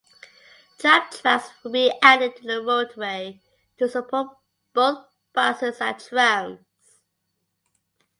Tram 0.79 1.11
tracks 1.11 1.51
will 1.63 1.73
be 1.73 1.91
added 2.01 2.35
to 2.37 2.41
the 2.41 2.59
roadway 2.59 3.39
to 3.77 3.87
support 3.87 4.35
both 4.73 4.97
buses 5.31 5.79
and 5.79 5.99
trams. 5.99 6.59